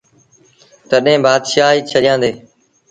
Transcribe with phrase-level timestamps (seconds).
[0.89, 2.31] تڏهيݩ بآتشآهيٚ ڇڏيآندي۔